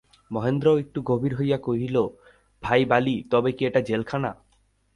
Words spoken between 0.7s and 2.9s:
একটু গম্ভীর হইয়া কহিল, ভাই